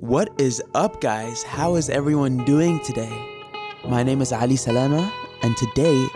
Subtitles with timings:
[0.00, 1.42] What is up, guys?
[1.42, 3.10] How is everyone doing today?
[3.84, 6.06] My name is Ali Salama, and today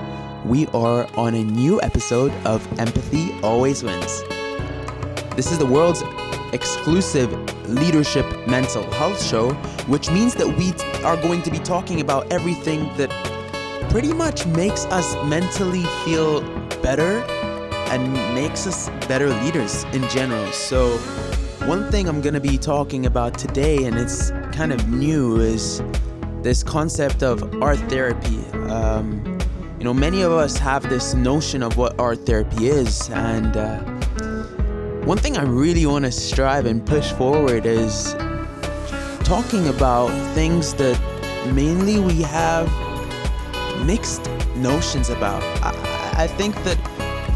[0.47, 4.23] we are on a new episode of Empathy Always Wins.
[5.35, 6.05] This is the world's
[6.53, 7.33] exclusive
[7.69, 9.53] leadership mental health show,
[9.89, 10.73] which means that we
[11.03, 13.11] are going to be talking about everything that
[13.91, 16.41] pretty much makes us mentally feel
[16.83, 17.19] better
[17.91, 20.53] and makes us better leaders in general.
[20.53, 21.01] So,
[21.67, 25.81] one thing I'm going to be talking about today, and it's kind of new, is
[26.43, 28.45] this concept of art therapy.
[28.69, 29.39] Um,
[29.79, 33.79] you know, many of us have this notion of what art therapy is, and uh,
[35.05, 38.15] one thing I really want to strive and push forward is
[39.23, 40.99] talking about things that
[41.55, 42.67] mainly we have
[43.87, 45.43] mixed notions about.
[45.63, 46.77] I, I think that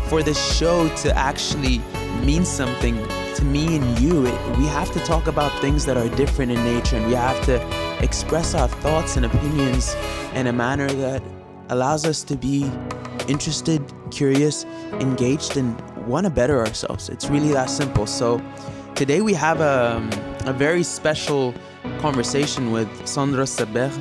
[0.09, 1.79] for this show to actually
[2.25, 2.97] mean something
[3.37, 6.65] to me and you, it, we have to talk about things that are different in
[6.65, 7.57] nature and we have to
[8.03, 9.95] express our thoughts and opinions
[10.35, 11.23] in a manner that
[11.69, 12.71] allows us to be
[13.29, 14.65] interested, curious,
[15.01, 17.11] engaged, and want to better ourselves.
[17.11, 18.07] It's really that simple.
[18.07, 18.41] So
[18.95, 20.09] today we have a,
[20.47, 21.53] a very special
[21.99, 23.93] conversation with Sandra Elsabbagh.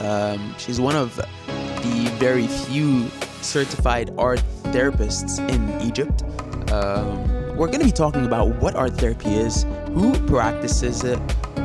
[0.00, 3.08] Um, she's one of the very few
[3.42, 6.22] certified art therapists in Egypt.
[6.70, 11.18] Um, we're going to be talking about what art therapy is, who practices it,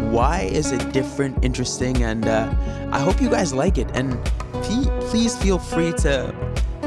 [0.09, 2.51] why is it different, interesting, and uh,
[2.91, 3.87] I hope you guys like it.
[3.93, 4.19] And
[4.63, 6.33] please feel free to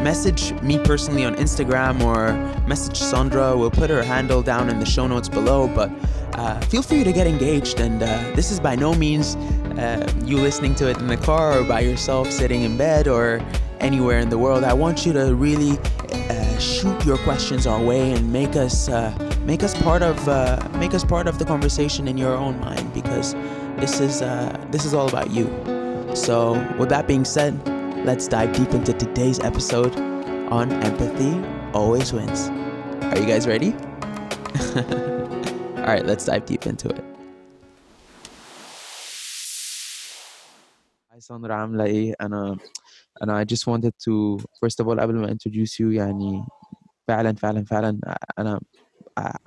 [0.02, 2.32] message me personally on Instagram or
[2.66, 3.56] message Sandra.
[3.56, 5.88] We'll put her handle down in the show notes below, but
[6.32, 7.78] uh, feel free to get engaged.
[7.78, 9.36] And uh, this is by no means
[9.78, 13.40] uh, you listening to it in the car or by yourself sitting in bed or
[13.80, 14.64] anywhere in the world.
[14.64, 15.78] I want you to really
[16.12, 19.12] uh, shoot your questions our way and make us uh,
[19.44, 22.92] make us part of uh, make us part of the conversation in your own mind
[22.94, 23.34] because
[23.76, 25.46] this is uh, this is all about you.
[26.14, 27.54] So with that being said,
[28.04, 29.94] let's dive deep into today's episode
[30.50, 31.34] on empathy
[31.74, 32.48] always wins.
[33.04, 33.72] Are you guys ready?
[35.76, 37.05] all right, let's dive deep into it.
[41.25, 42.57] Sandra عاملة إيه؟ أنا
[43.23, 46.45] أنا I just wanted to first of all قبل ما introduce you يعني
[47.07, 47.99] فعلا فعلا فعلا
[48.39, 48.59] أنا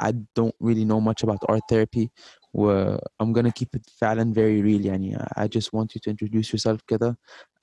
[0.03, 2.09] I don't really know much about art therapy
[2.55, 6.53] و I'm gonna keep it فعلا very real يعني I just want you to introduce
[6.53, 7.17] yourself كده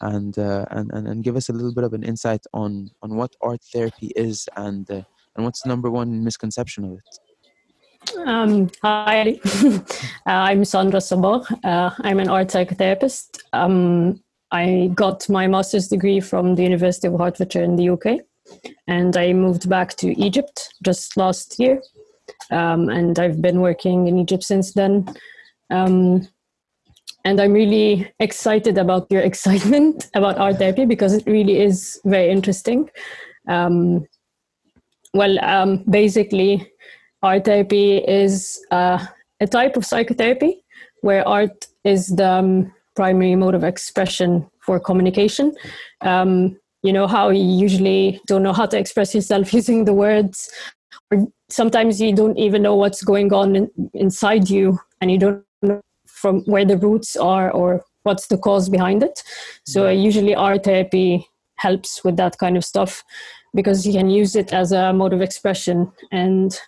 [0.04, 3.16] and, uh, and and and give us a little bit of an insight on on
[3.16, 5.04] what art therapy is and uh,
[5.36, 7.25] and what's the number one misconception of it.
[8.25, 9.81] Um, hi, uh,
[10.27, 11.65] I'm Sandra Elsabbagh.
[11.65, 13.41] Uh, I'm an art psychotherapist.
[13.53, 18.21] Um, I got my master's degree from the University of Hertfordshire in the UK,
[18.89, 21.83] and I moved back to Egypt just last year.
[22.51, 25.07] Um, and I've been working in Egypt since then.
[25.71, 26.27] Um,
[27.25, 32.31] and I'm really excited about your excitement about art therapy because it really is very
[32.31, 32.89] interesting.
[33.49, 34.07] Um,
[35.13, 36.71] well, um, basically,
[37.27, 39.05] art therapy is uh,
[39.41, 40.63] a type of psychotherapy
[41.01, 45.55] where art is the um, primary mode of expression for communication.
[46.01, 50.51] Um, you know how you usually don't know how to express yourself using the words,
[51.11, 55.45] or sometimes you don't even know what's going on in, inside you, and you don't
[55.63, 59.23] know from where the roots are or what's the cause behind it.
[59.67, 63.03] So usually art therapy helps with that kind of stuff
[63.55, 65.91] because you can use it as a mode of expression.
[66.13, 66.59] And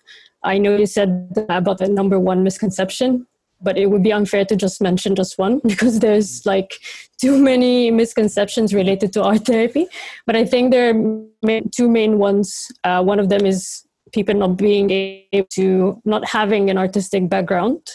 [0.48, 1.10] I know you said
[1.48, 3.26] about the number one misconception
[3.60, 6.74] but it would be unfair to just mention just one because there's like
[7.20, 9.86] too many misconceptions related to art therapy.
[10.26, 12.70] But i think there are two main ones.
[12.84, 14.90] Uh, one of them is people not being
[15.32, 17.86] able to not having an artistic background.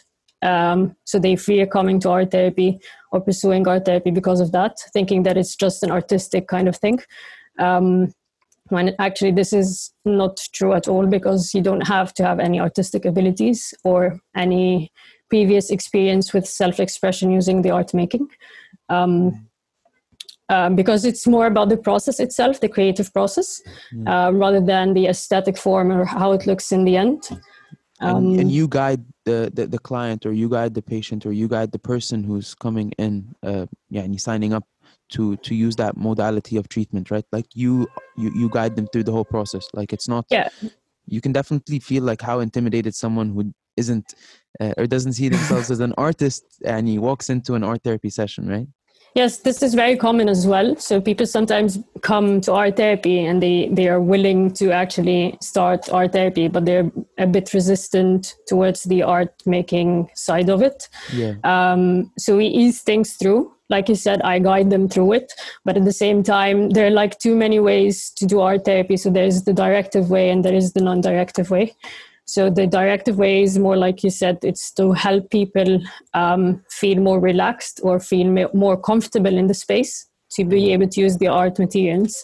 [0.42, 2.80] Um, so they fear coming to art therapy
[3.14, 6.76] or pursuing art therapy because of that thinking that it's just an artistic kind of
[6.76, 7.00] thing.
[7.60, 8.14] Um,
[8.74, 12.60] when actually this is not true at all because you don't have to have any
[12.60, 14.92] artistic abilities or any
[15.30, 18.28] previous experience with self-expression using the art making
[18.90, 19.48] um,
[20.50, 23.62] uh, because it's more about the process itself the creative process
[23.94, 24.08] mm.
[24.08, 27.30] uh, rather than the aesthetic form or how it looks in the end
[28.02, 31.32] um, and, and, you guide the, the, the client or you guide the patient or
[31.32, 34.66] you guide the person who's coming in uh, yeah and he's signing up
[35.14, 37.26] to to use that modality of treatment right?
[37.32, 37.88] Like you
[38.18, 39.68] you, you guide them through the whole process.
[39.74, 40.50] Like it's not yeah.
[41.06, 44.14] you can definitely feel like how intimidated someone who isn't
[44.60, 48.10] uh, or doesn't see themselves as an artist and he walks into an art therapy
[48.10, 48.68] session right
[49.16, 50.76] Yes, this is very common as well.
[50.78, 55.88] So people sometimes come to art therapy and they, they are willing to actually start
[55.90, 60.90] art therapy, but they're a bit resistant towards the art making side of it.
[61.14, 61.36] Yeah.
[61.44, 63.54] Um, so we ease things through.
[63.70, 65.32] Like you said, I guide them through it.
[65.64, 68.98] But at the same time, there are like too many ways to do art therapy.
[68.98, 71.76] So there's the directive way and there is the non directive way.
[72.26, 75.82] So the directive way is more like you said, it's to help people
[76.14, 81.02] um, feel more relaxed or feel more comfortable in the space to be able to
[81.02, 82.24] use the art materials.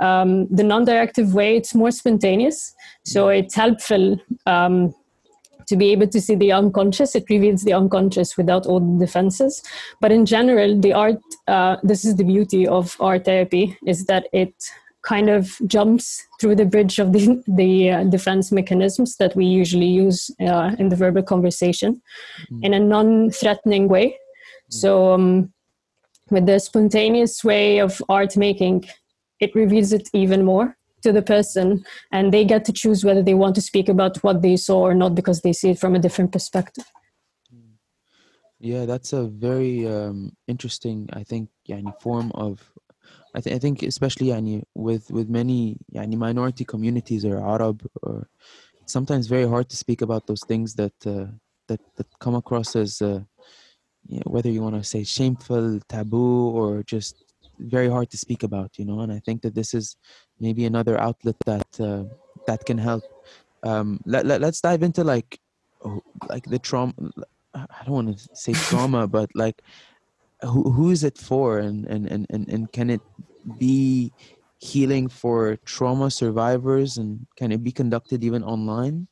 [0.00, 2.74] Um, the non-directive way, it's more spontaneous.
[3.04, 4.94] So it's helpful um,
[5.66, 7.14] to be able to see the unconscious.
[7.14, 9.62] It reveals the unconscious without all the defenses.
[10.00, 14.26] But in general, the art, uh, this is the beauty of art therapy, is that
[14.32, 14.54] it
[15.02, 19.86] kind of jumps through the bridge of the, the uh, defense mechanisms that we usually
[19.86, 22.00] use uh, in the verbal conversation
[22.50, 22.64] mm.
[22.64, 24.08] in a non-threatening way.
[24.08, 24.14] Mm.
[24.68, 25.52] So um,
[26.30, 28.84] with the spontaneous way of art making,
[29.40, 33.34] it reveals it even more to the person and they get to choose whether they
[33.34, 35.98] want to speak about what they saw or not because they see it from a
[35.98, 36.84] different perspective.
[38.60, 42.62] Yeah, that's a very um, interesting, I think, yani, form of
[43.35, 48.29] I, th- I think especially يعني, with with many يعني, minority communities or Arab or
[48.81, 51.27] it's sometimes very hard to speak about those things that uh,
[51.67, 53.19] that that come across as uh,
[54.07, 57.15] you know, whether you want to say shameful, taboo, or just
[57.59, 58.77] very hard to speak about.
[58.77, 59.97] You know, and I think that this is
[60.39, 62.03] maybe another outlet that uh,
[62.47, 63.03] that can help.
[63.63, 65.39] Um, let, let let's dive into like
[65.83, 66.93] oh, like the trauma.
[67.53, 69.61] I don't want to say trauma, but like
[70.42, 71.58] who, who is it for?
[71.58, 73.00] And, and, and, and, and can it
[73.58, 74.12] be
[74.58, 76.98] healing for trauma survivors?
[76.98, 79.08] And can it be conducted even online?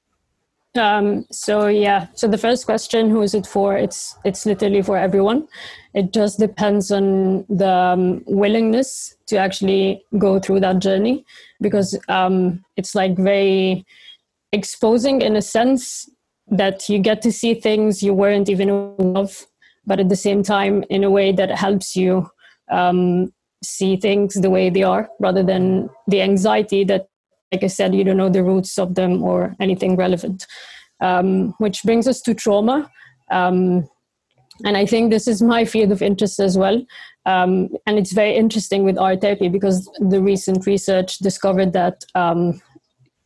[0.76, 2.06] Um, so yeah.
[2.14, 3.76] So the first question who is it for?
[3.76, 5.48] It's it's literally for everyone.
[5.94, 11.24] It just depends on the um, willingness to actually go through that journey
[11.60, 13.84] because um, it's like very
[14.52, 16.08] exposing in a sense
[16.48, 19.46] that you get to see things you weren't even aware of
[19.86, 22.28] but at the same time in a way that helps you
[22.70, 23.32] um,
[23.62, 27.08] see things the way they are rather than the anxiety that
[27.52, 30.46] like i said you don't know the roots of them or anything relevant.
[31.02, 32.90] Um, which brings us to trauma.
[33.30, 33.88] Um,
[34.66, 36.84] and i think this is my field of interest as well.
[37.26, 42.60] Um, and it's very interesting with art therapy because the recent research discovered that um,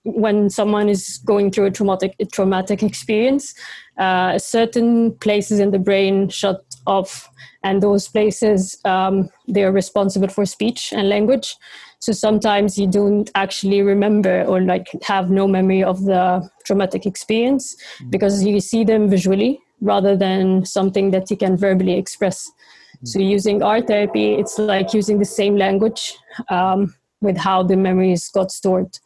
[0.05, 3.55] when someone is going through a traumatic traumatic experience,
[3.99, 7.29] uh, certain places in the brain shut off,
[7.63, 11.57] and those places um, they are responsible for speech and language.
[12.01, 17.75] So sometimes you don't actually remember or like have no memory of the traumatic experience
[17.75, 18.11] mm-hmm.
[18.11, 22.47] because you see them visually rather than something that you can verbally express.
[22.47, 23.07] Mm-hmm.
[23.07, 26.15] So using art therapy, it's like using the same language
[26.51, 28.99] um, with how the memories got stored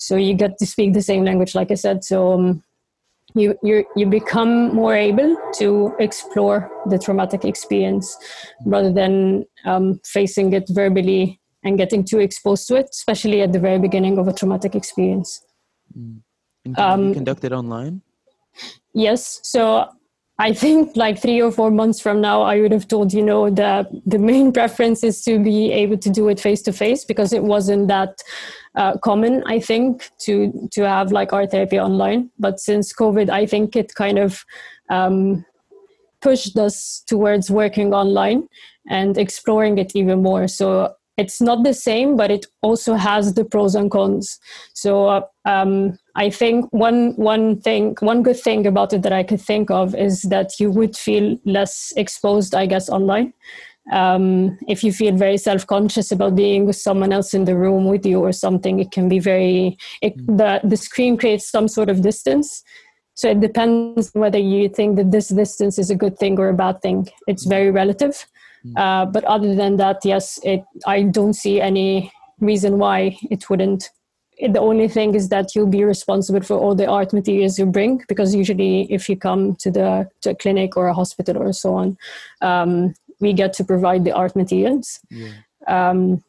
[0.00, 2.02] so you get to speak the same language like i said.
[2.02, 2.64] So um,
[3.34, 8.16] you you you become more able to explore the traumatic experience
[8.64, 13.60] rather than um, facing it verbally and getting too exposed to it especially at the
[13.60, 15.44] very beginning of a traumatic experience.
[15.96, 16.78] Mm.
[16.78, 18.02] um, conducted online?
[18.94, 19.40] Yes.
[19.42, 19.88] So
[20.38, 23.50] I think like three or four months from now, I would have told you know
[23.50, 27.32] that the main preference is to be able to do it face to face because
[27.32, 28.22] it wasn't that
[28.74, 32.30] uh, common, I think, to to have like art therapy online.
[32.38, 34.44] But since COVID, I think it kind of
[34.90, 35.44] um,
[36.20, 38.48] pushed us towards working online
[38.88, 40.48] and exploring it even more.
[40.48, 44.38] So it's not the same, but it also has the pros and cons.
[44.72, 49.22] So uh, um, I think one one thing, one good thing about it that I
[49.22, 53.34] could think of is that you would feel less exposed, I guess, online
[53.90, 58.06] um, if you feel very self-conscious about being with someone else in the room with
[58.06, 60.38] you or something it can be very it, mm.
[60.38, 62.62] the, the screen creates some sort of distance.
[63.14, 66.54] So it depends whether you think that this distance is a good thing or a
[66.54, 67.08] bad thing.
[67.26, 68.26] It's very relative.
[68.64, 68.78] Mm.
[68.78, 73.90] uh, but other than that yes it, i don't see any reason why it wouldn't.
[74.40, 78.02] The only thing is that you'll be responsible for all the art materials you bring
[78.08, 81.74] because usually if you come to the to a clinic or a hospital or so
[81.74, 81.98] on
[82.40, 85.00] um, we get to provide the art materials.
[85.10, 85.32] Yeah.
[85.66, 86.24] Um,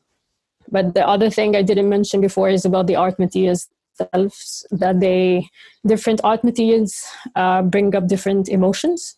[0.72, 3.68] but the other thing I didn't mention before is about the art materials
[3.98, 5.50] themselves, that they
[5.86, 7.04] different art materials
[7.36, 9.18] uh, bring up different emotions.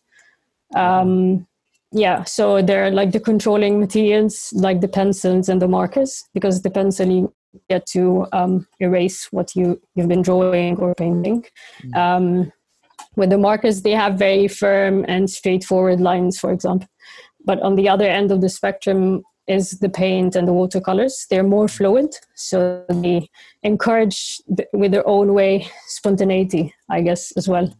[0.74, 1.46] Um,
[1.92, 6.70] yeah, so they're like the controlling materials, like the pencils and the markers, because the
[6.70, 7.32] pencil you
[7.70, 11.44] get to um, erase what you you've been drawing or painting.
[11.84, 11.96] Mm.
[11.96, 12.52] Um,
[13.14, 16.88] with the markers, they have very firm and straightforward lines, for example
[17.44, 21.26] but on the other end of the spectrum is the paint and the watercolors.
[21.28, 23.28] They're more fluid, so they
[23.62, 24.40] encourage
[24.72, 27.74] with their own way spontaneity, I guess, as well.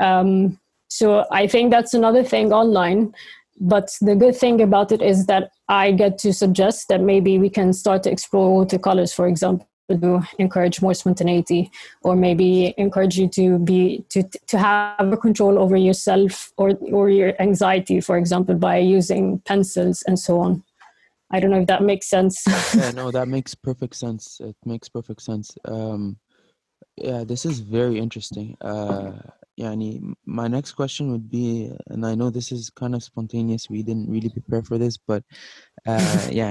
[0.00, 0.58] Um,
[0.88, 3.14] so I think that's another thing online.
[3.58, 7.48] But the good thing about it is that I get to suggest that maybe we
[7.48, 11.70] can start to explore watercolors, for example, to encourage more spontaneity
[12.02, 17.10] or maybe encourage you to be to to have a control over yourself or or
[17.10, 20.62] your anxiety for example by using pencils and so on.
[21.30, 22.44] I don't know if that makes sense.
[22.74, 24.40] Yeah no that makes perfect sense.
[24.40, 25.56] It makes perfect sense.
[25.64, 26.18] Um
[26.96, 28.56] yeah this is very interesting.
[28.60, 29.12] Uh
[29.56, 29.74] yeah
[30.26, 34.10] my next question would be and i know this is kind of spontaneous we didn't
[34.10, 35.22] really prepare for this but
[35.86, 36.48] uh yeah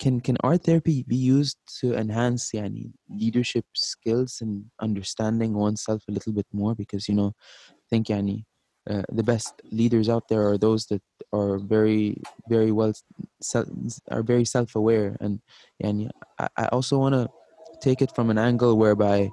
[0.00, 6.12] can can art therapy be used to enhance yani, leadership skills and understanding oneself a
[6.12, 6.74] little bit more?
[6.74, 7.32] Because you know
[7.70, 8.44] I think yani,
[8.88, 11.02] uh, the best leaders out there are those that
[11.32, 12.16] are very
[12.48, 12.92] very well
[14.10, 15.16] are very self-aware.
[15.20, 15.40] And
[15.80, 17.28] and I, I also want to
[17.80, 19.30] take it from an angle whereby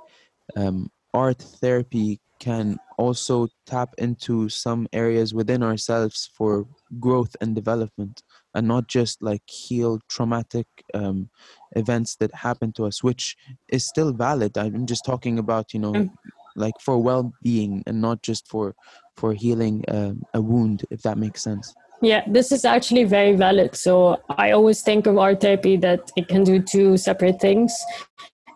[0.55, 6.67] um, art therapy can also tap into some areas within ourselves for
[6.99, 11.29] growth and development and not just like heal traumatic um,
[11.75, 13.35] events that happen to us which
[13.69, 14.57] is still valid.
[14.57, 16.09] I'm just talking about you know mm.
[16.55, 18.75] like for well-being and not just for
[19.15, 21.73] for healing um, a wound if that makes sense.
[22.01, 23.75] Yeah this is actually very valid.
[23.75, 27.73] So i always think of art therapy that it can do two separate things.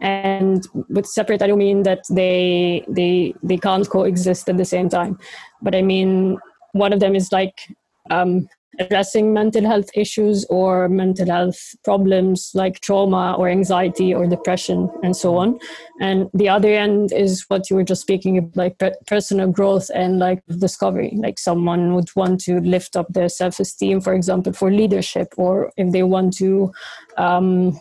[0.01, 4.89] And with separate i don't mean that they they they can't coexist at the same
[4.89, 5.19] time.
[5.61, 6.39] But i mean
[6.73, 7.67] one of them is like
[8.11, 8.47] um,
[8.79, 15.15] addressing mental health issues or mental health problems like trauma or anxiety or depression and
[15.15, 15.59] so on.
[15.99, 20.19] And the other end is what you were just speaking of like personal growth and
[20.19, 21.13] like discovery.
[21.15, 25.91] Like someone would want to lift up their self-esteem for example for leadership or if
[25.91, 26.71] they want to
[27.17, 27.79] um,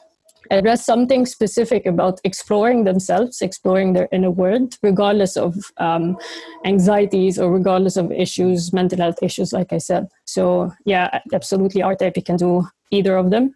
[0.50, 6.16] address something specific about exploring themselves, exploring their inner world, regardless of um,
[6.64, 10.08] anxieties or regardless of issues, mental health issues, like I said.
[10.24, 13.54] So, yeah, absolutely, art therapy can do either of them.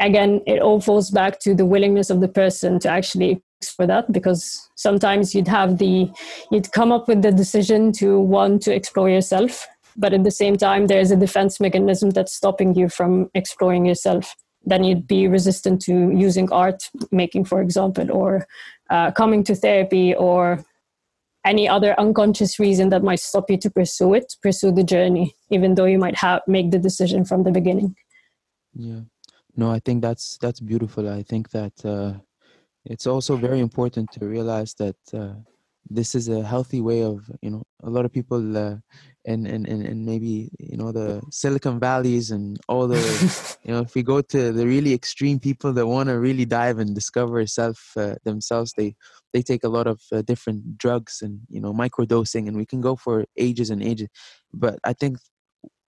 [0.00, 4.12] Again, it all falls back to the willingness of the person to actually for that
[4.12, 6.08] because sometimes you'd have the
[6.50, 9.66] you'd come up with the decision to want to explore yourself
[9.96, 14.34] but at the same time there's a defense mechanism that's stopping you from exploring yourself
[14.66, 18.46] then you'd be resistant to using art making, for example, or
[18.90, 20.64] uh, coming to therapy or
[21.44, 25.76] any other unconscious reason that might stop you to pursue it, pursue the journey, even
[25.76, 27.94] though you might have make the decision from the beginning.
[28.74, 29.02] Yeah,
[29.56, 31.08] no, I think that's that's beautiful.
[31.08, 32.14] I think that uh,
[32.84, 35.34] it's also very important to realize that uh,
[35.88, 38.76] this is a healthy way of you know a lot of people uh,
[39.24, 42.98] and, and and and maybe you know the silicon valleys and all the
[43.64, 46.78] you know if we go to the really extreme people that want to really dive
[46.78, 48.94] and discover self uh, themselves they
[49.32, 52.80] they take a lot of uh, different drugs and you know microdosing and we can
[52.80, 54.08] go for ages and ages.
[54.52, 55.18] But i think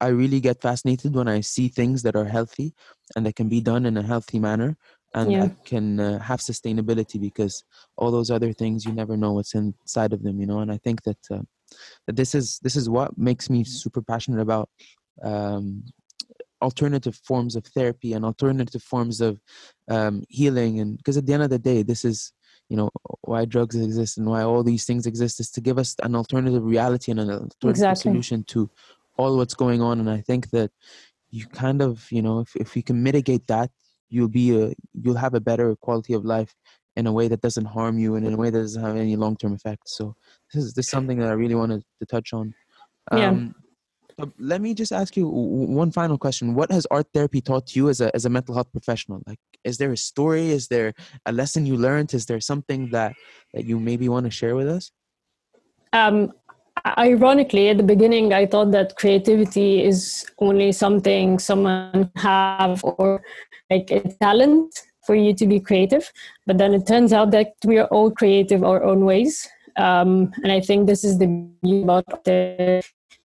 [0.00, 2.75] i really get fascinated when i see things that are healthy
[3.17, 4.76] and that can be done in a healthy manner
[5.14, 5.48] and yeah.
[5.64, 7.64] can uh, have sustainability because
[7.96, 10.76] all those other things you never know what's inside of them you know and i
[10.78, 11.40] think that uh,
[12.06, 14.68] that this is this is what makes me super passionate about
[15.22, 15.82] um,
[16.62, 19.40] alternative forms of therapy and alternative forms of
[19.88, 22.32] um, healing and because at the end of the day this is
[22.68, 22.90] you know
[23.22, 26.64] why drugs exist and why all these things exist is to give us an alternative
[26.64, 28.10] reality and an alternative exactly.
[28.10, 28.68] solution to
[29.16, 30.70] all what's going on and i think that
[31.30, 33.70] you kind of you know if, if we can mitigate that
[34.08, 36.54] you'll be a you'll have a better quality of life
[36.96, 39.14] in a way that doesn't harm you and in a way that doesn't have any
[39.14, 39.96] long-term effects.
[39.96, 40.16] So
[40.52, 42.54] this is this is something that i really wanted to touch on.
[43.12, 43.54] Um,
[44.18, 44.24] yeah.
[44.38, 46.54] let me just ask you one final question.
[46.54, 49.22] What has art therapy taught you as a, as a mental health professional?
[49.26, 50.50] Like is there a story?
[50.50, 50.92] Is there
[51.24, 52.14] a lesson you learned?
[52.14, 53.14] Is there something that
[53.54, 54.90] that you maybe want to share with us?
[55.92, 56.32] Um,
[56.98, 63.22] ironically at the beginning i thought that creativity is only something someone have or
[63.70, 66.12] like a talent for you to be creative
[66.46, 69.48] but then it turns out that we are all creative our own ways.
[69.76, 72.82] Um, and i think this is the beauty about the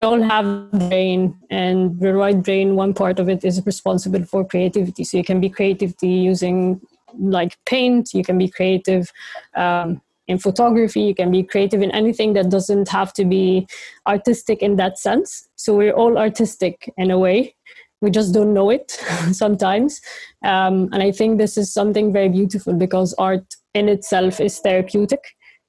[0.05, 5.03] all have brain and the right brain one part of it is responsible for creativity.
[5.05, 6.81] So you can be creativity using
[7.19, 9.11] like paint you can be creative
[9.55, 13.67] um, in photography you can be creative in anything that doesn't have to be
[14.07, 15.49] artistic in that sense.
[15.57, 17.55] So we're all artistic in a way
[18.01, 18.91] we just don't know it
[19.33, 20.01] sometimes
[20.45, 25.23] um, and i think this is something very beautiful because art in itself is therapeutic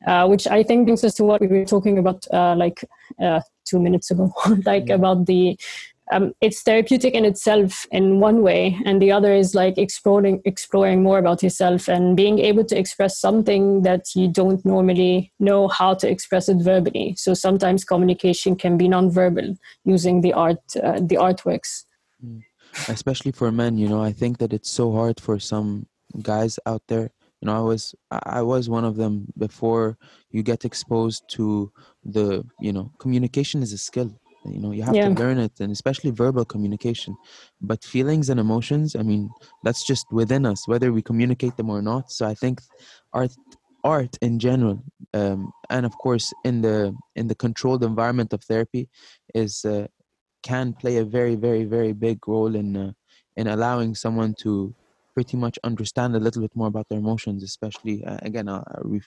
[0.07, 2.83] uh, which i think brings us to what we were talking about uh, like
[3.21, 4.31] uh, two minutes ago
[4.65, 4.95] like yeah.
[4.95, 5.57] about the
[6.11, 11.01] um, it's therapeutic in itself in one way and the other is like exploring exploring
[11.01, 15.93] more about yourself and being able to express something that you don't normally know how
[15.95, 21.15] to express it verbally so sometimes communication can be non-verbal using the art uh, the
[21.15, 21.84] artworks.
[22.87, 25.85] Especially for men you know i think that it's so hard for some
[26.21, 27.09] guys out there.
[27.41, 29.97] You know i was i was one of them before
[30.31, 31.71] you get exposed to
[32.03, 34.11] the you know communication is a skill.
[34.45, 35.09] You know you have yeah.
[35.09, 37.15] to learn it and especially verbal communication.
[37.61, 39.29] But feelings and emotions i mean
[39.63, 42.11] that's just within us whether we communicate them or not.
[42.11, 42.61] So i think
[43.13, 43.33] art
[43.83, 48.89] art in general um, and of course in the in the controlled environment of therapy
[49.35, 49.87] is uh,
[50.51, 52.91] can play a very very very big role in uh,
[53.37, 54.51] in allowing someone to
[55.15, 58.99] pretty much understand a little bit more about their emotions especially uh, again I'll, I'll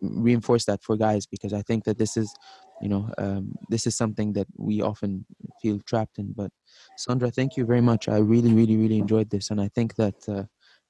[0.00, 2.32] reinforce that for guys because i think that this is
[2.80, 5.26] you know um, this is something that we often
[5.62, 6.32] feel trapped in.
[6.32, 6.50] But
[6.96, 8.08] sandra thank you very much.
[8.08, 10.44] I really really really enjoyed this and i think that uh,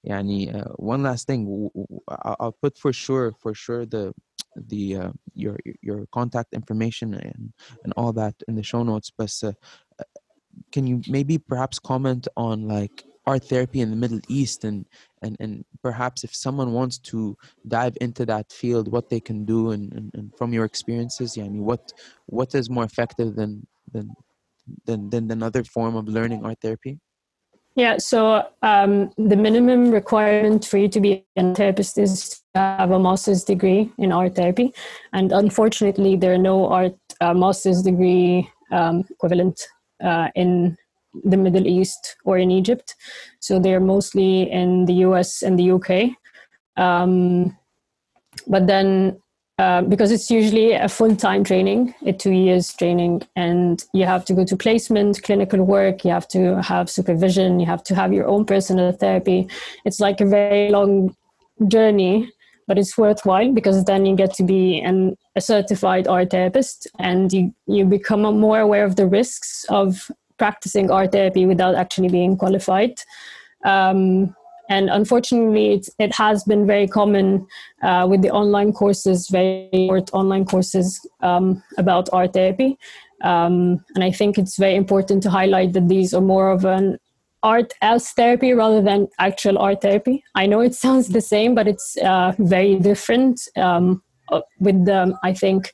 [0.07, 1.71] yani, uh, one last thing
[2.41, 4.13] i'll put for sure for sure the
[4.57, 7.53] the uh, your your contact information and
[7.85, 9.53] and all that in the show notes but uh,
[10.73, 14.87] can you maybe perhaps comment on like art therapy in the Middle East and
[15.23, 19.71] and and perhaps if someone wants to dive into that field what they can do
[19.71, 21.93] and, and, and from your experiences yeah I mean what
[22.27, 24.15] what is more effective than than
[24.87, 26.99] than than another form of learning art therapy?
[27.77, 32.99] Yeah so um, the minimum requirement for you to be a therapist is have a
[32.99, 34.73] master's degree in art therapy
[35.13, 39.61] and unfortunately there are no art uh, master's degree um, equivalent
[40.03, 40.77] uh, in
[41.25, 42.95] the Middle East or in Egypt.
[43.41, 46.17] So they're mostly in the US and the UK.
[46.77, 47.57] Um,
[48.47, 49.21] but then,
[49.59, 54.25] uh, because it's usually a full time training, a two years training, and you have
[54.25, 58.13] to go to placement, clinical work, you have to have supervision, you have to have
[58.13, 59.47] your own personal therapy.
[59.85, 61.15] It's like a very long
[61.69, 62.33] journey
[62.67, 67.33] but it's worthwhile because then you get to be an, a certified art therapist and
[67.33, 72.37] you, you become more aware of the risks of practicing art therapy without actually being
[72.37, 72.95] qualified.
[73.65, 74.35] Um,
[74.69, 77.47] and unfortunately, it has been very common
[77.83, 82.79] uh, with the online courses, very short online courses um, about art therapy.
[83.23, 86.99] Um, and I think it's very important to highlight that these are more of an
[87.45, 90.25] art as therapy rather than actual art therapy.
[90.35, 94.03] I know it sounds the same, but it's uh, very different um,
[94.33, 95.73] uh, with, the, I think,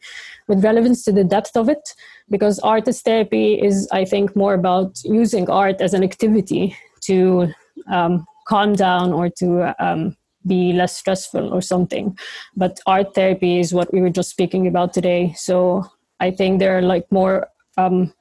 [0.49, 1.95] with relevance to the depth of it
[2.29, 7.49] because artist therapy is i think more about using art as an activity to
[7.91, 12.17] um, calm down or to um, be less stressful or something
[12.57, 15.85] but art therapy is what we were just speaking about today so
[16.21, 18.13] i think there are like more um,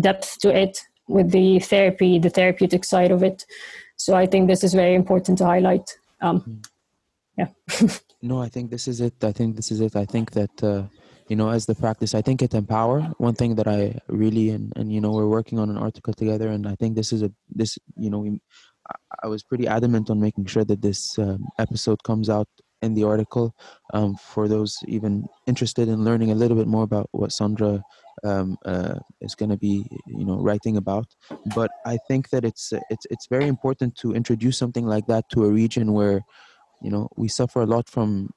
[0.00, 3.44] depth to it with the therapy the therapeutic side of it.
[3.96, 5.96] So i think this is very important to highlight.
[6.20, 6.60] Um, hmm.
[7.38, 7.48] yeah.
[8.22, 9.14] No i think this is it.
[9.22, 9.94] I think this is it.
[9.94, 10.84] I think that uh,
[11.28, 13.02] you know as the practice i think it empower.
[13.18, 16.48] One thing that i really and, and you know we're working on an article together
[16.48, 18.40] and i think this is a this you know we,
[19.22, 22.48] i was pretty adamant on making sure that this um, episode comes out
[22.82, 23.54] in the article
[23.94, 27.82] um, for those even interested in learning a little bit more about what sandra
[28.24, 31.06] um, uh, is going to be you know writing about.
[31.54, 35.44] But i think that it's it's it's very important to introduce something like that to
[35.44, 36.20] a region where
[36.82, 38.30] you know we suffer a lot from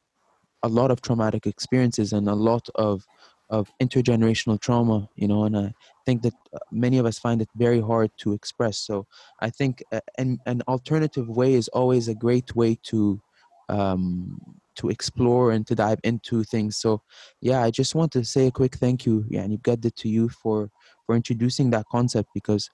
[0.63, 3.05] a lot of traumatic experiences and a lot of
[3.49, 5.73] of intergenerational trauma you know and i
[6.05, 8.77] think that uh, many of us find it very hard to express.
[8.77, 9.07] So
[9.41, 13.21] i think uh, an, an alternative way is always a great way to
[13.69, 17.01] um, to explore and to dive into things so
[17.41, 19.95] yeah i just want to say a quick thank you yeah and you got it
[19.95, 20.69] to you for
[21.05, 22.69] for introducing that concept because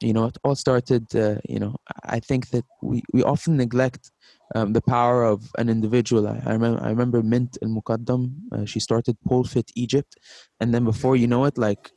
[0.00, 4.10] you know it all started uh, you know i think that we we often neglect
[4.54, 6.28] um, the power of an individual.
[6.28, 8.32] I, I remember I remember Mint Al Muqaddam.
[8.52, 10.16] Uh, she started Pole Fit Egypt,
[10.60, 11.90] and then before you know it, like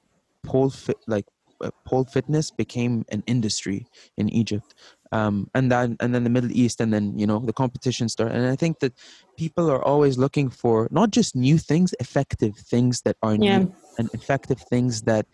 [0.43, 1.25] pole fit, like
[1.63, 3.85] uh, pole fitness became an industry
[4.17, 4.73] in Egypt.
[5.11, 8.35] Um, and then and then the Middle East, and then you know the competition started.
[8.35, 8.93] And I think that
[9.37, 13.59] people are always looking for not just new things, effective things that are yeah.
[13.59, 15.25] new and effective things that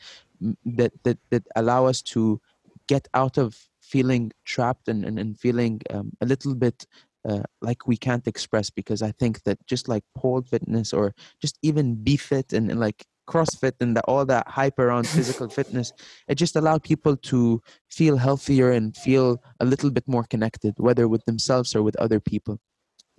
[0.66, 2.40] that that that allow us to
[2.88, 6.86] get out of feeling trapped and, and, and feeling um, a little bit
[7.28, 11.58] uh, like we can't express because I think that just like pole fitness or just
[11.62, 15.92] even BeFit and, and like CrossFit and the, all that hype around physical fitness,
[16.28, 21.08] it just allowed people to feel healthier and feel a little bit more connected, whether
[21.08, 22.60] with themselves or with other people.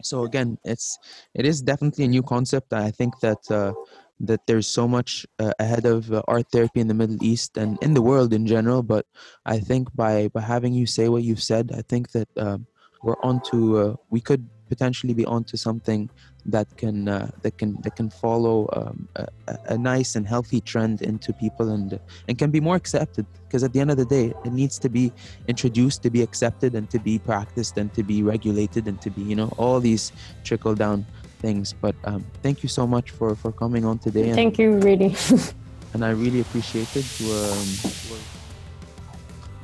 [0.03, 0.99] So again, it's
[1.35, 2.73] it is definitely a new concept.
[2.73, 3.73] I think that uh,
[4.21, 7.79] that there's so much uh, ahead of uh, art therapy in the Middle East and
[7.83, 8.83] in the world in general.
[8.83, 9.07] But
[9.45, 12.66] I think by by having you say what you've said, I think that um,
[13.03, 16.11] we're onto uh, we could potentially be onto something
[16.44, 19.26] that can uh, that can that can follow um, a,
[19.68, 21.98] a, nice and healthy trend into people and
[22.29, 23.26] and can be more accepted.
[23.44, 25.12] Because at the end of the day it needs to be
[25.48, 29.22] introduced to be accepted and to be practiced and to be regulated and to be
[29.22, 30.12] you know all these
[30.44, 31.05] trickle down
[31.38, 31.72] things.
[31.72, 35.14] But um, thank you so much for for coming on today thank you really.
[35.94, 37.07] and i really appreciate it.
[37.22, 38.36] Um,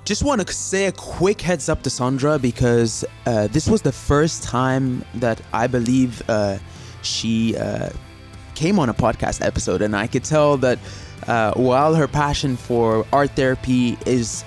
[0.04, 3.92] just want to say a quick heads up to Sandra because uh, this was the
[3.92, 6.58] first time that I believe uh,
[7.02, 7.90] she uh,
[8.54, 10.78] came on a podcast episode, and I could tell that
[11.28, 14.44] uh, while her passion for art therapy is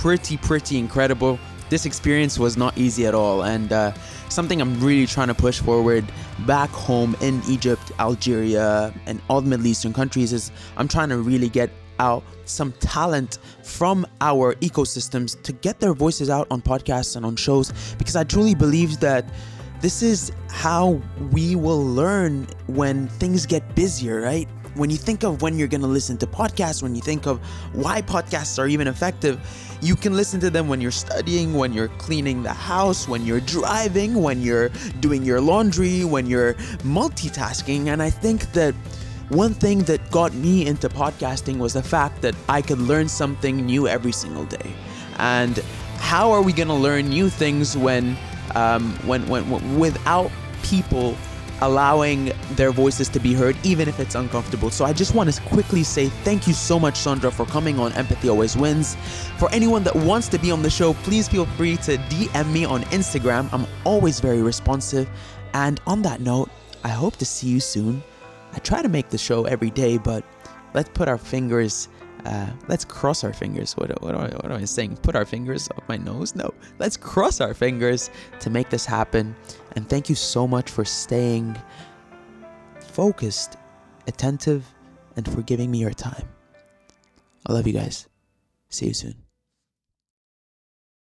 [0.00, 1.38] pretty, pretty incredible,
[1.70, 3.92] this experience was not easy at all, and uh,
[4.28, 6.04] something I'm really trying to push forward
[6.46, 11.18] back home in Egypt, Algeria, and all the Middle Eastern countries is I'm trying to
[11.18, 17.16] really get out some talent from our ecosystems to get their voices out on podcasts
[17.16, 19.28] and on shows because I truly believe that
[19.80, 21.00] this is how
[21.32, 24.48] we will learn when things get busier, right?
[24.74, 27.38] When you think of when you're going to listen to podcasts, when you think of
[27.72, 29.40] why podcasts are even effective,
[29.80, 33.40] you can listen to them when you're studying, when you're cleaning the house, when you're
[33.40, 36.54] driving, when you're doing your laundry, when you're
[36.84, 37.86] multitasking.
[37.86, 38.74] And I think that
[39.28, 43.66] one thing that got me into podcasting was the fact that I could learn something
[43.66, 44.72] new every single day.
[45.18, 45.58] And
[45.98, 48.16] how are we going to learn new things when,
[48.54, 50.30] um, when, when, when, without
[50.62, 51.16] people
[51.62, 54.70] allowing their voices to be heard, even if it's uncomfortable.
[54.70, 57.92] So I just want to quickly say thank you so much, Sandra, for coming on
[57.94, 58.94] Empathy Always Wins.
[59.38, 62.64] For anyone that wants to be on the show, please feel free to DM me
[62.64, 63.48] on Instagram.
[63.52, 65.08] I'm always very responsive.
[65.54, 66.50] And on that note,
[66.84, 68.02] I hope to see you soon
[68.52, 70.24] I try to make the show every day, but
[70.74, 71.88] let's put our fingers,
[72.24, 73.74] uh, let's cross our fingers.
[73.76, 74.96] What, what, what, what am I saying?
[74.98, 76.34] Put our fingers up my nose?
[76.34, 79.36] No, let's cross our fingers to make this happen.
[79.74, 81.56] And thank you so much for staying
[82.80, 83.56] focused,
[84.06, 84.64] attentive,
[85.16, 86.28] and for giving me your time.
[87.46, 88.08] I love you guys.
[88.70, 89.25] See you soon.